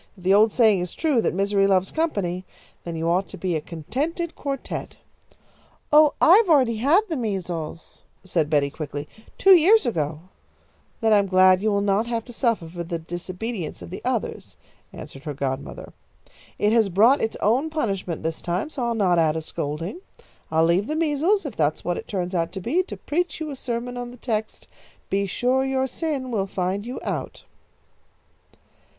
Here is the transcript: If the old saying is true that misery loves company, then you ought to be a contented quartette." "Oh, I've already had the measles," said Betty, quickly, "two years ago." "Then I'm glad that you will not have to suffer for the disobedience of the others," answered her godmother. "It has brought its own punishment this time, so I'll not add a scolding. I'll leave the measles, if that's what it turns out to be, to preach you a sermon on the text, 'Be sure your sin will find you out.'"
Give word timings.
If 0.17 0.23
the 0.23 0.33
old 0.33 0.51
saying 0.51 0.81
is 0.81 0.95
true 0.95 1.21
that 1.21 1.31
misery 1.31 1.67
loves 1.67 1.91
company, 1.91 2.43
then 2.85 2.95
you 2.95 3.07
ought 3.07 3.29
to 3.29 3.37
be 3.37 3.55
a 3.55 3.61
contented 3.61 4.35
quartette." 4.35 4.95
"Oh, 5.91 6.15
I've 6.19 6.49
already 6.49 6.77
had 6.77 7.01
the 7.07 7.15
measles," 7.15 8.01
said 8.23 8.49
Betty, 8.49 8.71
quickly, 8.71 9.07
"two 9.37 9.55
years 9.55 9.85
ago." 9.85 10.21
"Then 11.01 11.13
I'm 11.13 11.27
glad 11.27 11.59
that 11.59 11.63
you 11.63 11.71
will 11.71 11.81
not 11.81 12.07
have 12.07 12.25
to 12.25 12.33
suffer 12.33 12.67
for 12.67 12.83
the 12.83 12.97
disobedience 12.97 13.83
of 13.83 13.91
the 13.91 14.01
others," 14.03 14.57
answered 14.91 15.21
her 15.25 15.35
godmother. 15.35 15.93
"It 16.57 16.71
has 16.73 16.89
brought 16.89 17.21
its 17.21 17.37
own 17.39 17.69
punishment 17.69 18.23
this 18.23 18.41
time, 18.41 18.71
so 18.71 18.85
I'll 18.87 18.95
not 18.95 19.19
add 19.19 19.37
a 19.37 19.41
scolding. 19.43 20.01
I'll 20.49 20.65
leave 20.65 20.87
the 20.87 20.95
measles, 20.95 21.45
if 21.45 21.55
that's 21.55 21.85
what 21.85 21.97
it 21.99 22.07
turns 22.07 22.33
out 22.33 22.51
to 22.53 22.59
be, 22.59 22.81
to 22.87 22.97
preach 22.97 23.39
you 23.39 23.51
a 23.51 23.55
sermon 23.55 23.97
on 23.97 24.09
the 24.09 24.17
text, 24.17 24.67
'Be 25.11 25.27
sure 25.27 25.63
your 25.63 25.85
sin 25.85 26.31
will 26.31 26.47
find 26.47 26.87
you 26.87 26.99
out.'" 27.03 27.43